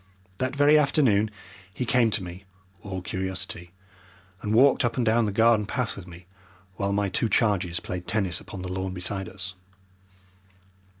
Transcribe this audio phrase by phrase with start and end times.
[0.39, 1.29] That very afternoon
[1.71, 2.45] he came to me,
[2.81, 3.69] all curiosity,
[4.41, 6.25] and walked up and down the garden path with me,
[6.75, 9.53] while my two charges played tennis upon the lawn beside us.